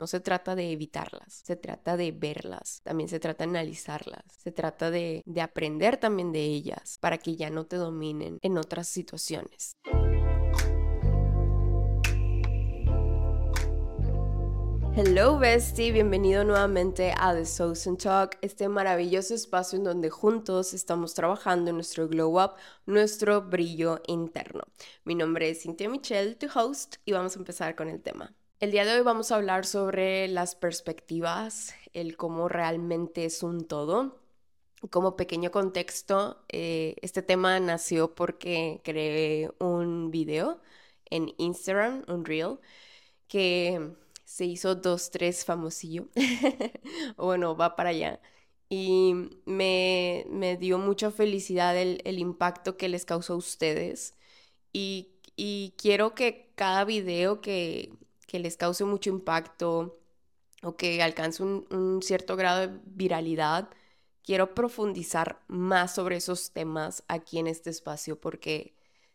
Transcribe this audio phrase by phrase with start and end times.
[0.00, 4.50] No se trata de evitarlas, se trata de verlas, también se trata de analizarlas, se
[4.50, 8.88] trata de, de aprender también de ellas para que ya no te dominen en otras
[8.88, 9.74] situaciones.
[14.96, 21.12] Hello bestie, bienvenido nuevamente a The Souls Talk, este maravilloso espacio en donde juntos estamos
[21.12, 22.52] trabajando en nuestro glow up,
[22.86, 24.62] nuestro brillo interno.
[25.04, 28.34] Mi nombre es Cynthia Michelle, tu host, y vamos a empezar con el tema.
[28.60, 33.66] El día de hoy vamos a hablar sobre las perspectivas, el cómo realmente es un
[33.66, 34.20] todo.
[34.90, 40.60] Como pequeño contexto, eh, este tema nació porque creé un video
[41.06, 42.58] en Instagram, un reel,
[43.28, 43.94] que
[44.24, 46.08] se hizo dos, tres famosillo.
[47.16, 48.20] bueno, va para allá.
[48.68, 49.14] Y
[49.46, 54.14] me, me dio mucha felicidad el, el, impacto que les causó a ustedes.
[54.72, 57.92] Y, y quiero que cada video que,
[58.30, 59.98] que, les cause mucho impacto
[60.62, 63.70] o que alcance un, cierto grado de viralidad,
[64.22, 68.74] quiero profundizar más sobre esos temas aquí en este espacio porque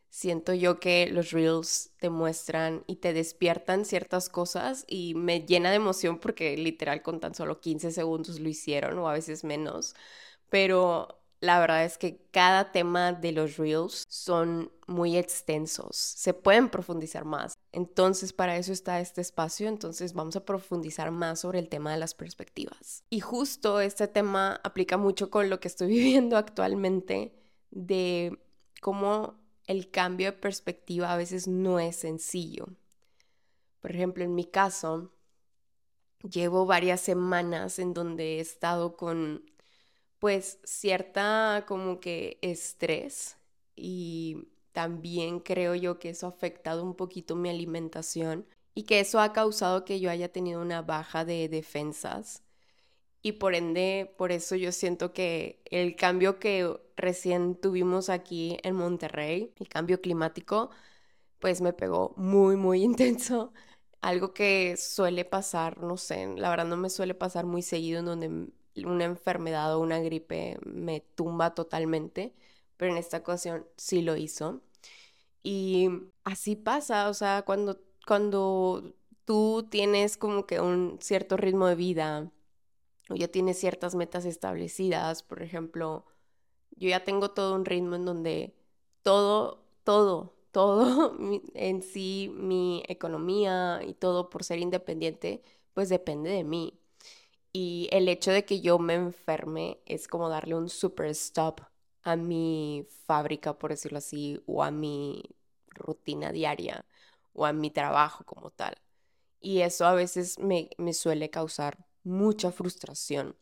[0.10, 5.70] siento yo que los reels te muestran y te despiertan ciertas cosas y me llena
[5.70, 9.96] de emoción porque literal con tan solo 15 segundos lo hicieron o a veces menos.
[10.50, 16.70] Pero la verdad es que cada tema de los reels son muy extensos, se pueden
[16.70, 17.54] profundizar más.
[17.72, 21.98] Entonces para eso está este espacio, entonces vamos a profundizar más sobre el tema de
[21.98, 23.04] las perspectivas.
[23.10, 27.34] Y justo este tema aplica mucho con lo que estoy viviendo actualmente
[27.72, 28.40] de
[28.82, 29.36] cómo
[29.68, 32.68] el cambio de perspectiva a veces no es sencillo.
[33.82, 35.12] Por ejemplo, en mi caso,
[36.24, 39.44] llevo varias semanas en donde he estado con
[40.20, 43.38] pues cierta como que estrés
[43.76, 49.20] y también creo yo que eso ha afectado un poquito mi alimentación y que eso
[49.20, 52.44] ha causado que yo haya tenido una baja de defensas
[53.22, 58.76] y por ende, por eso yo siento que el cambio que recién tuvimos aquí en
[58.76, 60.70] Monterrey, el cambio climático,
[61.40, 63.54] pues me pegó muy, muy intenso.
[64.02, 68.06] Algo que suele pasar, no sé, la verdad no me suele pasar muy seguido en
[68.06, 68.50] donde
[68.86, 72.34] una enfermedad o una gripe me tumba totalmente,
[72.78, 74.62] pero en esta ocasión sí lo hizo.
[75.44, 75.90] Y
[76.24, 78.94] así pasa, o sea, cuando, cuando
[79.26, 82.32] tú tienes como que un cierto ritmo de vida,
[83.10, 86.06] o ya tienes ciertas metas establecidas, por ejemplo,
[86.78, 88.56] yo ya tengo todo un ritmo en donde
[89.04, 91.18] todo, todo, todo
[91.56, 95.44] en sí, mi economía y todo por ser independiente,
[95.74, 96.80] pues depende de mí.
[97.58, 101.62] Y el hecho de que yo me enferme es como darle un super stop
[102.04, 105.24] a mi fábrica, por decirlo así, o a mi
[105.70, 106.86] rutina diaria,
[107.32, 108.76] o a mi trabajo como tal.
[109.40, 113.38] Y eso a veces me, me suele causar mucha frustración.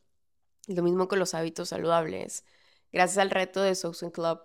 [0.68, 2.46] Lo mismo con los hábitos saludables.
[2.92, 4.42] Gracias al reto de Southern Club,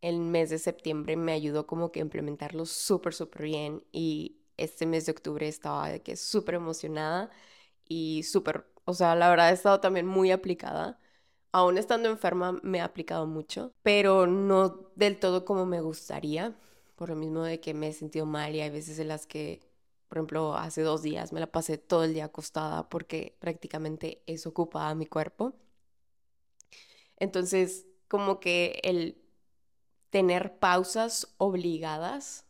[0.00, 4.86] el mes de septiembre me ayudó como que a implementarlo súper, súper bien y este
[4.86, 7.30] mes de octubre estaba que súper emocionada
[7.88, 10.98] y súper, o sea, la verdad he estado también muy aplicada.
[11.52, 16.54] Aún estando enferma me he aplicado mucho, pero no del todo como me gustaría,
[16.96, 19.60] por lo mismo de que me he sentido mal y hay veces en las que
[20.14, 24.50] por ejemplo, hace dos días me la pasé todo el día acostada porque prácticamente eso
[24.50, 25.54] ocupaba mi cuerpo.
[27.16, 29.20] Entonces, como que el
[30.10, 32.46] tener pausas obligadas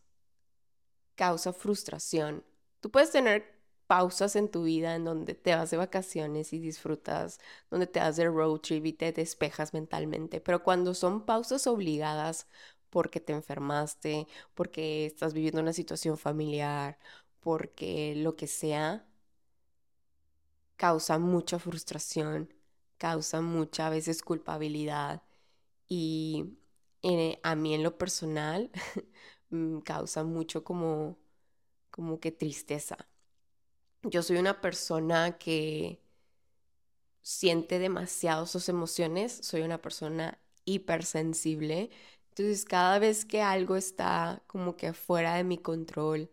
[1.14, 2.44] causa frustración.
[2.80, 3.53] Tú puedes tener
[3.86, 7.38] pausas en tu vida en donde te vas de vacaciones y disfrutas,
[7.70, 12.46] donde te das de road trip y te despejas mentalmente, pero cuando son pausas obligadas
[12.90, 16.98] porque te enfermaste, porque estás viviendo una situación familiar
[17.40, 19.06] porque lo que sea
[20.76, 22.52] causa mucha frustración,
[22.98, 25.22] causa mucha a veces culpabilidad
[25.88, 26.46] y
[27.42, 28.70] a mí en lo personal
[29.50, 31.18] mm, causa mucho como,
[31.90, 32.98] como que tristeza.
[34.04, 36.00] Yo soy una persona que
[37.22, 41.90] siente demasiado sus emociones, soy una persona hipersensible,
[42.30, 46.30] entonces cada vez que algo está como que fuera de mi control,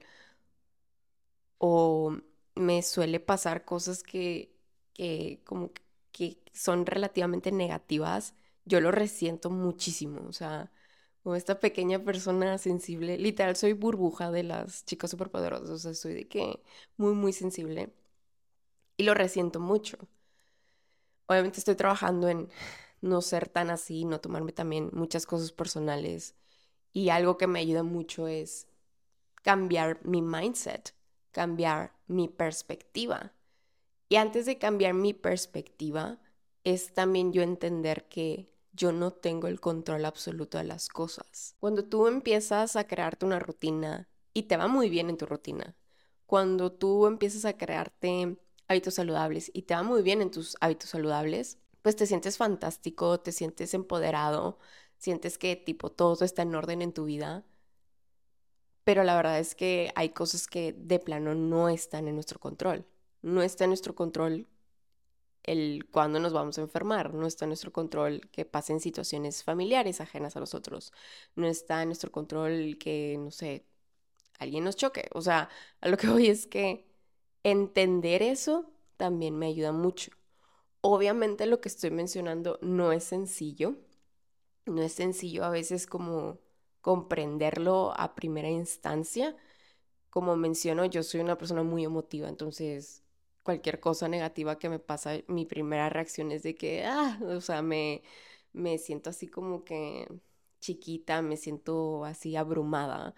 [1.57, 2.17] o
[2.55, 4.53] me suele pasar cosas que,
[4.93, 5.71] que como
[6.11, 8.33] que son relativamente negativas,
[8.65, 10.71] yo lo resiento muchísimo, o sea,
[11.23, 16.13] como esta pequeña persona sensible, literal soy burbuja de las chicas superpoderosas, o sea, soy
[16.13, 16.61] de que
[16.97, 17.93] muy, muy sensible
[18.97, 19.97] y lo resiento mucho.
[21.27, 22.49] Obviamente estoy trabajando en
[23.01, 26.35] no ser tan así, no tomarme también muchas cosas personales
[26.93, 28.67] y algo que me ayuda mucho es
[29.43, 30.93] cambiar mi mindset
[31.31, 33.33] cambiar mi perspectiva.
[34.09, 36.19] Y antes de cambiar mi perspectiva,
[36.63, 41.55] es también yo entender que yo no tengo el control absoluto de las cosas.
[41.59, 45.75] Cuando tú empiezas a crearte una rutina y te va muy bien en tu rutina,
[46.25, 48.37] cuando tú empiezas a crearte
[48.67, 53.19] hábitos saludables y te va muy bien en tus hábitos saludables, pues te sientes fantástico,
[53.19, 54.59] te sientes empoderado,
[54.97, 57.43] sientes que tipo todo está en orden en tu vida.
[58.83, 62.85] Pero la verdad es que hay cosas que de plano no están en nuestro control.
[63.21, 64.47] No está en nuestro control
[65.43, 70.01] el cuándo nos vamos a enfermar, no está en nuestro control que pasen situaciones familiares
[70.01, 70.93] ajenas a nosotros,
[71.35, 73.65] no está en nuestro control que, no sé,
[74.39, 75.09] alguien nos choque.
[75.13, 75.49] O sea,
[75.81, 76.87] a lo que voy es que
[77.43, 80.11] entender eso también me ayuda mucho.
[80.81, 83.75] Obviamente lo que estoy mencionando no es sencillo,
[84.65, 86.39] no es sencillo a veces como
[86.81, 89.35] comprenderlo a primera instancia.
[90.09, 93.03] Como menciono, yo soy una persona muy emotiva, entonces
[93.43, 97.61] cualquier cosa negativa que me pasa, mi primera reacción es de que, ah, o sea,
[97.61, 98.03] me,
[98.53, 100.07] me siento así como que
[100.59, 103.15] chiquita, me siento así abrumada.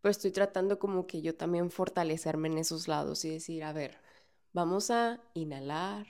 [0.00, 3.98] Pero estoy tratando como que yo también fortalecerme en esos lados y decir, a ver,
[4.52, 6.06] vamos a inhalar,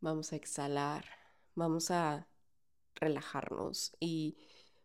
[0.00, 1.04] vamos a exhalar,
[1.54, 2.28] vamos a
[2.94, 4.36] relajarnos y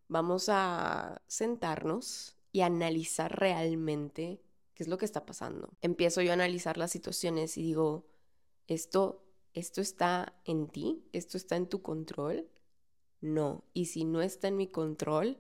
[0.07, 4.41] vamos a sentarnos y analizar realmente
[4.73, 5.73] qué es lo que está pasando.
[5.81, 8.05] Empiezo yo a analizar las situaciones y digo,
[8.67, 9.23] esto,
[9.53, 12.49] esto está en ti, esto está en tu control.
[13.21, 15.37] No, y si no está en mi control,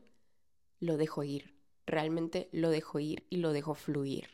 [0.79, 1.55] lo dejo ir.
[1.85, 4.29] Realmente lo dejo ir y lo dejo fluir.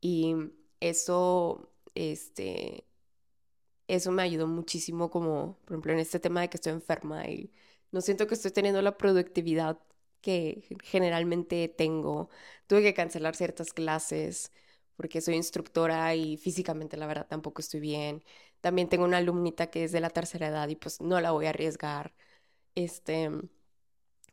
[0.00, 0.34] Y
[0.80, 2.86] eso, este,
[3.88, 7.52] eso me ayudó muchísimo como, por ejemplo, en este tema de que estoy enferma y
[7.90, 9.78] no siento que estoy teniendo la productividad
[10.22, 12.30] que generalmente tengo.
[12.66, 14.52] Tuve que cancelar ciertas clases
[14.96, 18.24] porque soy instructora y físicamente la verdad tampoco estoy bien.
[18.60, 21.46] También tengo una alumnita que es de la tercera edad y pues no la voy
[21.46, 22.14] a arriesgar.
[22.74, 23.30] Este,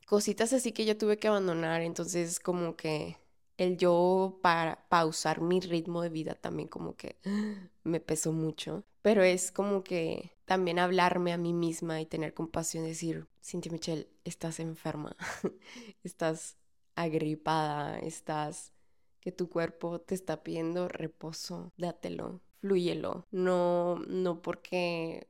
[0.05, 3.17] cositas así que yo tuve que abandonar, entonces como que
[3.59, 7.17] el yo para pausar mi ritmo de vida también como que
[7.83, 8.83] me pesó mucho.
[9.01, 14.09] Pero es como que también hablarme a mí misma y tener compasión, decir, Cintia Michelle,
[14.23, 15.15] estás enferma,
[16.03, 16.57] estás
[16.95, 18.73] agripada, estás
[19.21, 23.25] que tu cuerpo te está pidiendo reposo, dátelo, flúyelo.
[23.31, 25.28] No, no porque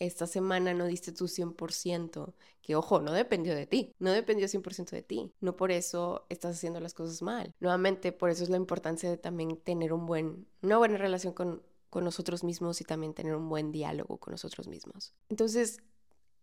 [0.00, 4.90] esta semana no diste tu 100%, que ojo, no dependió de ti, no dependió 100%
[4.90, 7.54] de ti, no por eso estás haciendo las cosas mal.
[7.60, 11.62] Nuevamente, por eso es la importancia de también tener un buen, una buena relación con,
[11.90, 15.12] con nosotros mismos y también tener un buen diálogo con nosotros mismos.
[15.28, 15.82] Entonces,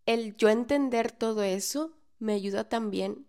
[0.06, 3.26] el yo entender todo eso me ayuda también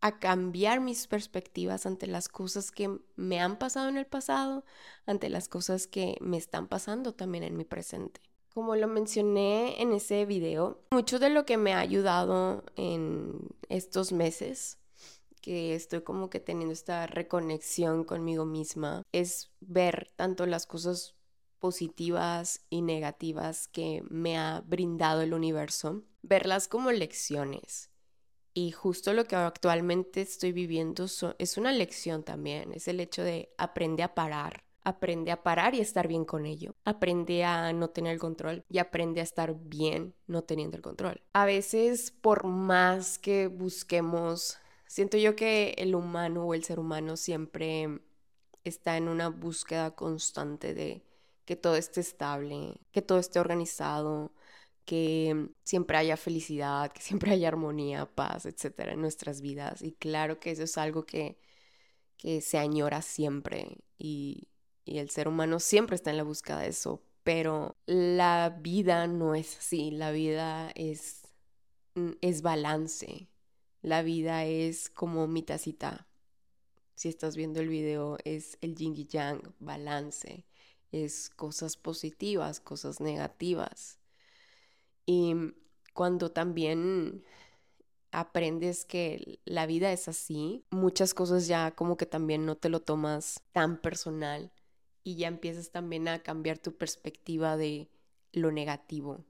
[0.00, 4.64] a cambiar mis perspectivas ante las cosas que me han pasado en el pasado,
[5.06, 8.20] ante las cosas que me están pasando también en mi presente.
[8.54, 14.12] Como lo mencioné en ese video, mucho de lo que me ha ayudado en estos
[14.12, 14.78] meses,
[15.40, 21.16] que estoy como que teniendo esta reconexión conmigo misma, es ver tanto las cosas
[21.58, 27.90] positivas y negativas que me ha brindado el universo, verlas como lecciones.
[28.52, 31.06] Y justo lo que actualmente estoy viviendo
[31.38, 35.80] es una lección también, es el hecho de aprender a parar, aprende a parar y
[35.80, 36.76] estar bien con ello.
[36.84, 41.22] Aprende a no tener el control y aprende a estar bien no teniendo el control.
[41.32, 47.16] A veces, por más que busquemos, siento yo que el humano o el ser humano
[47.16, 48.00] siempre
[48.62, 51.02] está en una búsqueda constante de
[51.44, 54.32] que todo esté estable, que todo esté organizado,
[54.84, 59.82] que siempre haya felicidad, que siempre haya armonía, paz, etcétera, en nuestras vidas.
[59.82, 61.38] Y claro que eso es algo que,
[62.16, 64.48] que se añora siempre y
[64.84, 69.34] y el ser humano siempre está en la búsqueda de eso, pero la vida no
[69.34, 71.22] es así, la vida es,
[71.94, 73.28] mm, es balance,
[73.82, 76.06] la vida es como mi tacita.
[76.94, 80.46] Si estás viendo el video, es el yin y yang, balance,
[80.92, 83.98] es cosas positivas, cosas negativas.
[85.06, 85.34] Y
[85.92, 87.24] cuando también
[88.12, 92.80] aprendes que la vida es así, muchas cosas ya como que también no te lo
[92.80, 94.52] tomas tan personal
[95.04, 97.90] y ya empiezas también a cambiar tu perspectiva de
[98.32, 99.24] lo negativo.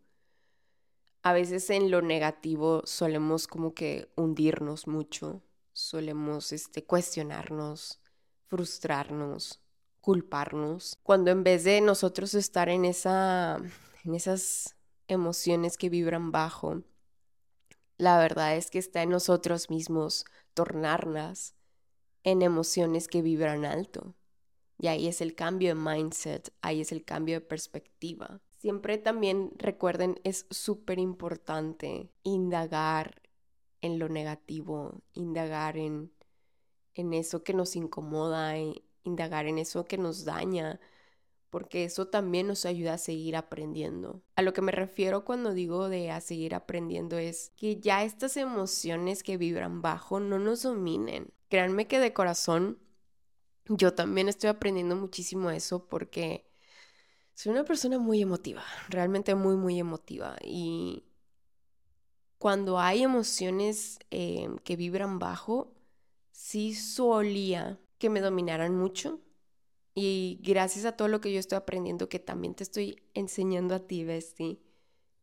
[1.23, 8.00] A veces en lo negativo solemos como que hundirnos mucho, solemos este, cuestionarnos,
[8.47, 9.61] frustrarnos,
[10.00, 13.59] culparnos, cuando en vez de nosotros estar en, esa,
[14.04, 14.76] en esas
[15.09, 16.83] emociones que vibran bajo,
[17.97, 21.54] la verdad es que está en nosotros mismos tornarlas
[22.23, 24.14] en emociones que vibran alto
[24.78, 28.40] Y ahí es el cambio de mindset, ahí es el cambio de perspectiva.
[28.59, 33.23] Siempre también recuerden, es súper importante indagar
[33.83, 36.11] en lo negativo, indagar en,
[36.95, 38.54] en eso que nos incomoda,
[39.04, 40.81] indagar en eso que nos daña,
[41.50, 44.23] porque eso también nos ayuda a seguir aprendiendo.
[44.35, 48.37] A lo que me refiero cuando digo de a seguir aprendiendo es que ya estas
[48.37, 51.33] emociones que vibran bajo no nos dominen.
[51.50, 52.78] Créanme que de corazón
[53.68, 56.47] yo también estoy aprendiendo muchísimo eso porque
[57.35, 60.37] soy una persona muy emotiva, realmente muy, muy emotiva.
[60.42, 61.04] Y
[62.38, 65.73] cuando hay emociones eh, que vibran bajo,
[66.30, 69.21] sí solía que me dominaran mucho.
[69.94, 73.80] Y gracias a todo lo que yo estoy aprendiendo, que también te estoy enseñando a
[73.87, 74.61] ti, Besti,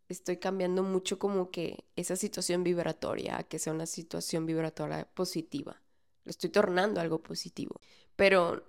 [0.07, 5.81] estoy cambiando mucho como que esa situación vibratoria, que sea una situación vibratoria positiva.
[6.23, 7.79] Lo estoy tornando algo positivo.
[8.21, 8.63] Pero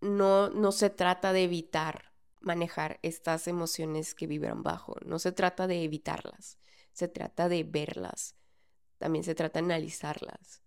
[0.00, 4.94] no, no se trata de evitar manejar estas emociones que vibran bajo.
[5.04, 6.56] No se trata de evitarlas,
[6.92, 8.36] se trata de verlas.
[8.98, 10.62] También se trata de analizarlas.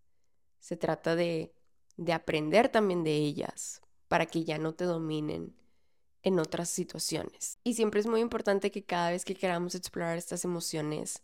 [0.59, 1.55] Se trata de,
[1.95, 5.55] de aprender también de ellas para que ya no te dominen
[6.21, 7.57] en otras situaciones.
[7.63, 11.23] Y siempre es muy importante que cada vez que queramos explorar estas emociones,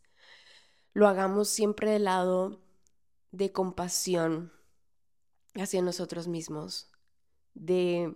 [0.94, 2.62] lo hagamos siempre del lado
[3.32, 4.54] de compasión
[5.56, 6.88] hacia nosotros mismos,
[7.54, 8.16] de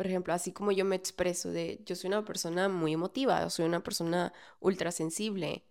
[0.00, 3.66] por ejemplo, así como yo me expreso de, yo soy una persona muy emotiva, soy
[3.66, 5.62] una persona ultra sensible.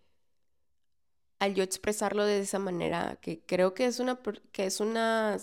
[1.39, 4.19] Al yo expresarlo de esa manera, que creo que es una,
[4.51, 5.37] que es una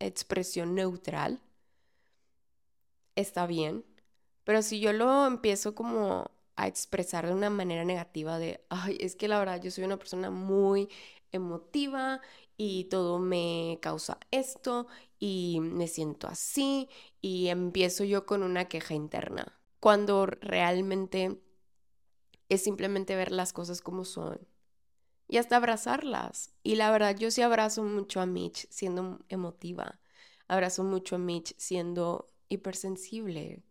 [0.00, 1.40] expresión neutral,
[3.14, 3.84] está bien.
[4.42, 9.16] Pero si yo lo empiezo como a expresar de una manera negativa de, ay, es
[9.16, 10.88] que la verdad yo soy una persona muy
[11.32, 12.20] emotiva
[12.56, 14.86] y todo me causa esto
[15.18, 16.88] y me siento así
[17.20, 21.38] y empiezo yo con una queja interna, cuando realmente
[22.48, 24.46] es simplemente ver las cosas como son
[25.28, 26.54] y hasta abrazarlas.
[26.62, 30.00] Y la verdad, yo sí abrazo mucho a Mitch siendo emotiva,
[30.48, 33.62] abrazo mucho a Mitch siendo hipersensible.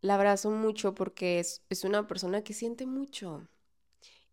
[0.00, 3.48] La abrazo mucho porque es, es una persona que siente mucho.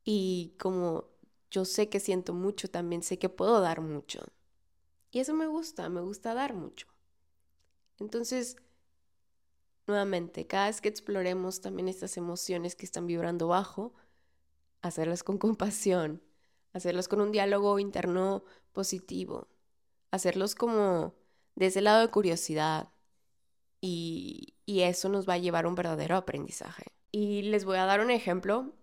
[0.03, 1.05] Y como
[1.51, 4.24] yo sé que siento mucho, también sé que puedo dar mucho.
[5.12, 6.88] Y eso me gusta, me gusta dar mucho.
[8.00, 8.57] Entonces,
[9.88, 13.93] nuevamente, cada vez que exploremos también estas emociones que están vibrando bajo,
[14.81, 16.21] hacerlas con compasión,
[16.74, 18.43] hacerlas con un diálogo interno
[18.74, 19.47] positivo,
[20.12, 21.15] hacerlos como
[21.55, 22.91] de ese lado de curiosidad.
[23.81, 26.91] Y, y eso nos va a llevar a un verdadero aprendizaje.
[27.09, 28.74] Y les voy a dar un ejemplo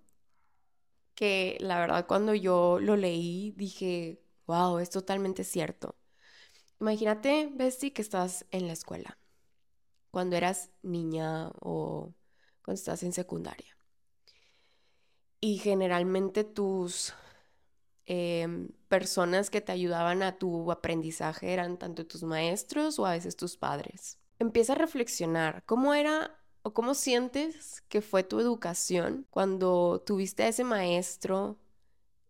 [1.14, 5.94] que la verdad cuando yo lo leí dije, wow, es totalmente cierto.
[6.80, 9.18] Imagínate, Bessie, que estás en la escuela,
[10.10, 12.14] cuando eras niña o
[12.64, 13.76] cuando estás en secundaria.
[15.38, 17.12] Y generalmente tus
[18.06, 23.36] em, personas que te ayudaban a tu aprendizaje eran tanto tus maestros o a veces
[23.36, 24.18] tus padres.
[24.38, 30.48] Empieza a reflexionar cómo era o cómo sientes que fue tu educación cuando tuviste a
[30.48, 31.58] ese maestro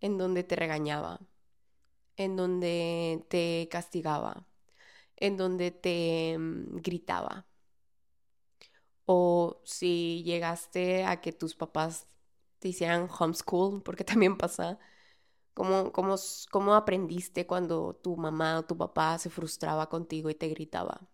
[0.00, 1.20] en donde te regañaba,
[2.16, 4.46] en donde te castigaba,
[5.16, 7.46] en donde te mm, gritaba.
[9.06, 12.08] O si llegaste a que tus papás
[12.58, 14.78] te hicieran homeschool, porque también pasa.
[15.54, 16.16] ¿Cómo, cómo,
[16.52, 21.08] cómo aprendiste cuando tu mamá o tu papá se frustraba contigo y te gritaba?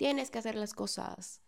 [0.00, 1.42] Tienes que hacer las cosas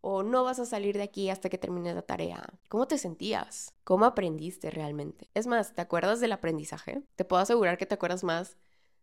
[0.00, 2.42] o no vas a salir de aquí hasta que termines la tarea.
[2.70, 3.74] ¿Cómo te sentías?
[3.84, 5.28] ¿Cómo aprendiste realmente?
[5.34, 7.02] Es más, ¿te acuerdas del aprendizaje?
[7.16, 8.56] Te puedo asegurar que te acuerdas más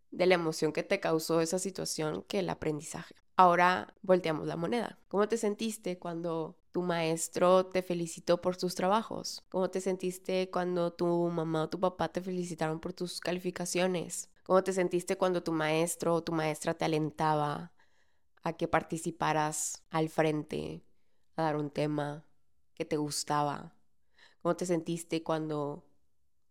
[0.10, 3.14] de la emoción que te causó esa situación que el aprendizaje.
[3.36, 4.98] Ahora volteamos la moneda.
[5.08, 9.44] ¿Cómo te sentiste cuando tu maestro te felicitó por tus trabajos?
[9.50, 14.32] ¿Cómo te sentiste cuando tu mamá o tu papá te felicitaron por tus calificaciones?
[14.42, 17.72] ¿Cómo te sentiste cuando tu maestro o tu maestra te alentaba
[18.46, 20.84] a que participaras al frente,
[21.36, 22.26] a dar un tema
[22.76, 23.74] que te gustaba?
[24.44, 25.84] ¿Cómo te sentiste cuando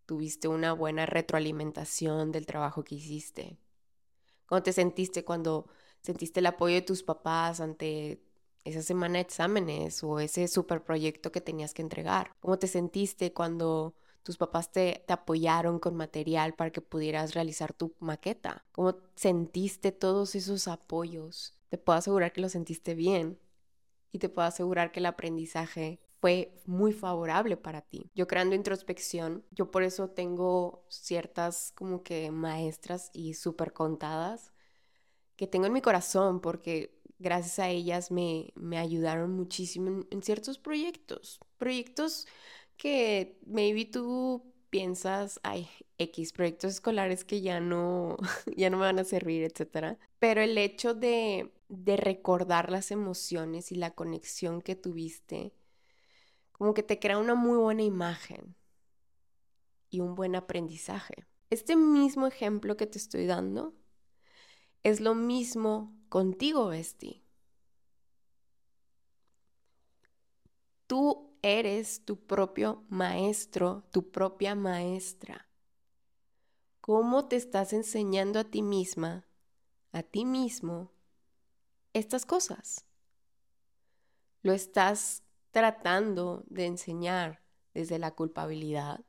[0.04, 3.58] tuviste una buena retroalimentación del trabajo que hiciste?
[4.46, 5.68] ¿Cómo te sentiste cuando
[6.02, 8.20] sentiste el apoyo de tus papás ante
[8.64, 12.34] esa semana de exámenes o ese super proyecto que tenías que entregar?
[12.40, 17.72] ¿Cómo te sentiste cuando tus papás te, te, apoyaron con material para que pudieras realizar
[17.72, 18.64] tu maqueta?
[18.72, 21.54] ¿Cómo sentiste todos esos apoyos?
[21.74, 23.36] Te puedo asegurar que lo sentiste bien
[24.12, 28.12] y te puedo asegurar que el aprendizaje fue muy favorable para ti.
[28.14, 34.52] Yo creando introspección, yo por eso tengo ciertas como que maestras y súper contadas
[35.34, 40.58] que tengo en mi corazón porque gracias a ellas me, me ayudaron muchísimo en, ciertos
[40.58, 41.40] proyectos.
[41.58, 42.28] Proyectos
[42.76, 48.16] que maybe tú piensas, ay, X, proyectos escolares que ya no,
[48.56, 49.98] ya no me van a servir, etc.
[50.18, 55.54] Pero el hecho de, de recordar las emociones y la conexión que tuviste,
[56.52, 58.54] como que te crea una muy buena imagen
[59.90, 61.26] y un buen aprendizaje.
[61.50, 63.74] Este mismo ejemplo que te estoy dando
[64.82, 67.24] es lo mismo contigo, Besti.
[70.86, 75.48] Tú eres tu propio maestro, tu propia maestra.
[76.80, 79.26] ¿Cómo te estás enseñando a ti misma,
[79.92, 80.93] a ti mismo,
[81.94, 82.84] estas cosas?
[84.42, 89.04] ¿Lo estás tratando de enseñar desde la culpabilidad,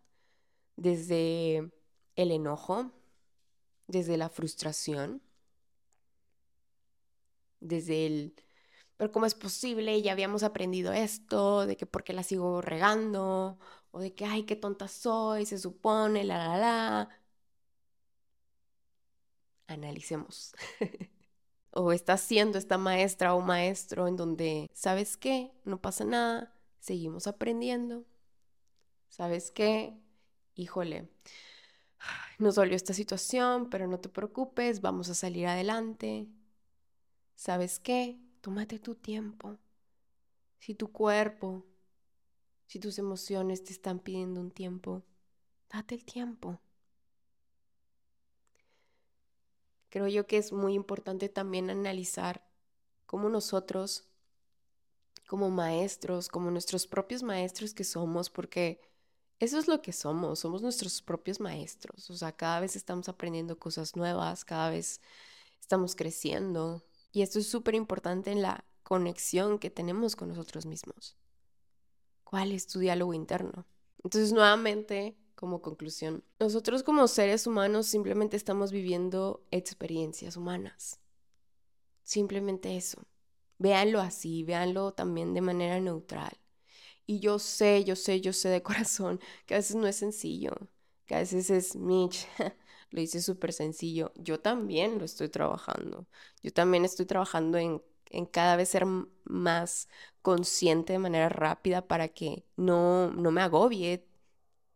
[0.77, 1.71] desde
[2.15, 2.91] el enojo,
[3.87, 5.21] desde la frustración?
[7.59, 8.35] desde el,
[8.97, 10.01] pero ¿cómo es posible?
[10.01, 13.59] Ya habíamos aprendido esto, de que por qué la sigo regando,
[13.91, 17.09] o de que, ay, qué tonta soy, se supone, la, la, la.
[19.67, 20.53] Analicemos.
[21.75, 25.51] o estás siendo esta maestra o maestro en donde, ¿sabes qué?
[25.65, 28.05] No pasa nada, seguimos aprendiendo.
[29.09, 29.93] ¿Sabes qué?
[30.55, 31.09] Híjole,
[32.39, 36.27] nos dolió esta situación, pero no te preocupes, vamos a salir adelante.
[37.35, 38.19] ¿Sabes qué?
[38.39, 39.57] Tómate tu tiempo.
[40.59, 41.65] Si tu cuerpo,
[42.67, 45.03] si tus emociones te están pidiendo un tiempo,
[45.69, 46.61] date el tiempo.
[49.95, 52.45] Creo yo que es muy importante también analizar
[53.05, 54.09] cómo nosotros,
[55.25, 58.81] como maestros, como nuestros propios maestros que somos, porque
[59.39, 62.09] eso es lo que somos, somos nuestros propios maestros.
[62.09, 64.99] O sea, cada vez estamos aprendiendo cosas nuevas, cada vez
[65.61, 66.83] estamos creciendo,
[67.13, 71.15] y esto es súper importante en la conexión que tenemos con nosotros mismos.
[72.25, 73.65] ¿Cuál es tu diálogo interno?
[74.03, 80.99] Entonces, nuevamente, como conclusión, nosotros como seres humanos simplemente estamos viviendo experiencias humanas.
[82.03, 83.03] Simplemente eso.
[83.57, 86.37] Véanlo así, véanlo también de manera neutral.
[87.07, 90.51] Y yo sé, yo sé, yo sé de corazón que a veces no es sencillo,
[91.05, 92.27] que a veces es Mitch,
[92.91, 94.11] lo hice súper sencillo.
[94.15, 96.07] Yo también lo estoy trabajando.
[96.43, 98.85] Yo también estoy trabajando en, en cada vez ser
[99.25, 99.87] más
[100.21, 104.07] consciente de manera rápida para que no, no me agobie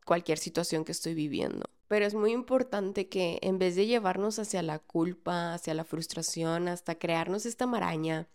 [0.10, 1.70] cualquier situación que estoy viviendo.
[1.88, 6.68] Pero es muy importante que en vez de llevarnos hacia la culpa, hacia la frustración,
[6.68, 8.28] hasta crearnos esta maraña,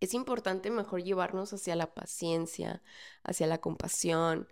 [0.00, 2.82] es importante mejor llevarnos hacia la paciencia,
[3.24, 4.48] hacia la compasión,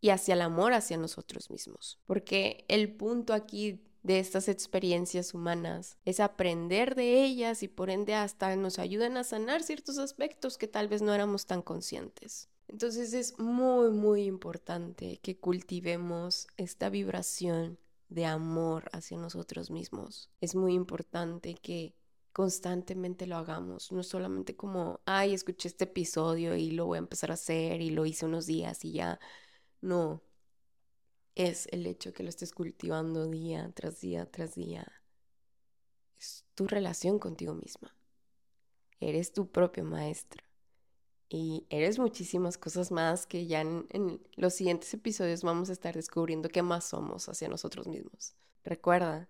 [0.00, 1.98] y hacia el amor hacia nosotros mismos.
[2.06, 8.14] Porque el punto aquí de estas experiencias humanas es aprender de ellas y por ende
[8.14, 12.48] hasta nos ayudan a sanar ciertos aspectos que tal vez no éramos tan conscientes.
[12.68, 20.30] Entonces es muy, muy importante que cultivemos esta vibración de amor hacia nosotros mismos.
[20.40, 21.94] Es muy importante que
[22.32, 27.30] constantemente lo hagamos, no solamente como, ay, escuché este episodio y lo voy a empezar
[27.30, 29.20] a hacer y lo hice unos días y ya
[29.80, 30.22] no,
[31.34, 34.86] es el hecho que lo estés cultivando día tras día tras día.
[36.16, 37.94] Es tu relación contigo misma.
[39.00, 40.43] Eres tu propio maestra.
[41.28, 45.94] Y eres muchísimas cosas más que ya en, en, los siguientes episodios vamos a estar
[45.94, 48.34] descubriendo qué más somos hacia nosotros mismos.
[48.62, 49.28] Recuerda,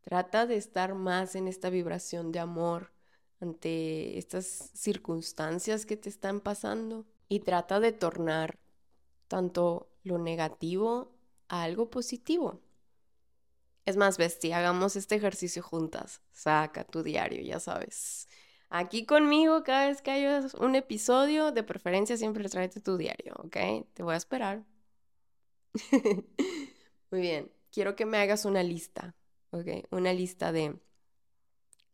[0.00, 2.92] trata de estar más en esta vibración de amor
[3.40, 8.58] ante estas circunstancias que te están pasando y trata de tornar
[9.26, 11.16] tanto lo negativo
[11.48, 12.60] a algo positivo.
[13.84, 16.20] Es más, bestia, hagamos este ejercicio juntas.
[16.30, 18.28] Saca tu diario, ya sabes.
[18.74, 23.86] Aquí conmigo, cada vez que haya un episodio, de preferencia siempre tráete tu diario, ¿ok?
[23.92, 24.64] Te voy a esperar.
[27.10, 29.14] Muy bien, quiero que me hagas una lista,
[29.50, 29.86] ¿ok?
[29.90, 30.80] Una lista de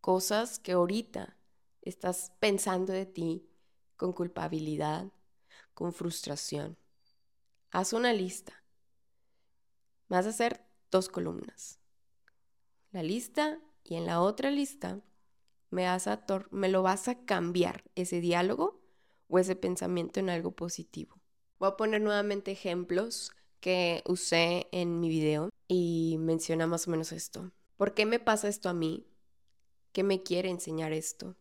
[0.00, 1.36] cosas que ahorita
[1.82, 3.44] estás pensando de ti
[3.96, 5.08] con culpabilidad,
[5.74, 6.78] con frustración
[7.72, 8.62] Haz una lista.
[10.08, 11.80] Vas a hacer dos columnas.
[12.92, 15.02] La lista y en la otra lista
[15.70, 18.80] me, vas a me lo vas a cambiar ese diálogo
[19.28, 21.20] o ese pensamiento en algo positivo.
[21.58, 27.12] Voy a poner nuevamente ejemplos que usé en mi video y menciona más o menos
[27.12, 27.52] esto.
[27.76, 29.06] ¿Por qué me pasa esto a mí?
[29.92, 31.36] ¿Qué me quiere enseñar esto?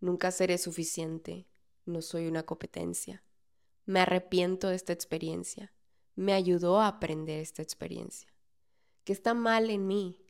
[0.00, 1.46] Nunca seré suficiente.
[1.84, 3.24] No soy una competencia.
[3.86, 5.72] Me arrepiento de esta experiencia.
[6.14, 8.32] Me ayudó a aprender esta experiencia.
[9.04, 10.20] ¿Qué está mal en mí?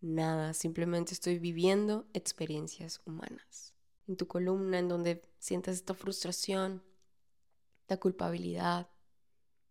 [0.00, 3.74] Nada, simplemente estoy viviendo experiencias humanas.
[4.08, 6.82] En tu columna, en donde sientas esta frustración,
[7.82, 8.88] esta culpabilidad,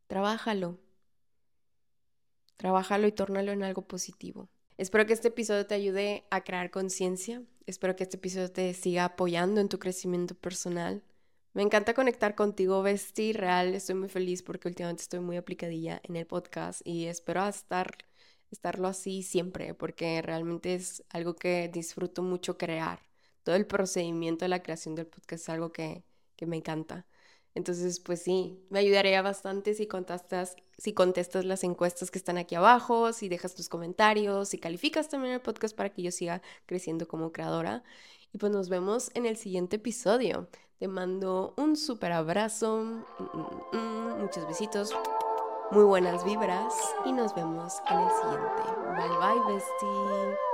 [0.07, 0.77] trabájalo.
[2.57, 4.49] Trabájalo y tórnalo en algo positivo.
[4.77, 7.43] Espero que este episodio te ayude a crear conciencia.
[7.65, 11.03] Espero que este episodio te siga apoyando en tu crecimiento personal.
[11.53, 13.33] Me encanta conectar contigo, Besti.
[13.33, 17.97] Real, estoy muy feliz porque últimamente estoy muy aplicadilla en el podcast y espero estar
[18.51, 23.01] estarlo así siempre, porque realmente es algo que disfruto mucho crear.
[23.43, 26.03] Todo el procedimiento de la creación del podcast es algo que,
[26.35, 27.05] que me encanta.
[27.55, 32.55] Entonces, pues sí, me ayudaría bastante si contestas, si contestas las encuestas que están aquí
[32.55, 37.07] abajo, si dejas tus comentarios, si calificas también el podcast para que yo siga creciendo
[37.07, 37.83] como creadora.
[38.31, 40.47] Y pues nos vemos en el siguiente episodio.
[40.77, 44.93] Te mando un súper abrazo, mm, mm, mm, muchos besitos
[45.71, 46.73] muy buenas vibras
[47.05, 48.63] y nos vemos en el siguiente.
[48.97, 50.48] Bye bye, bestie.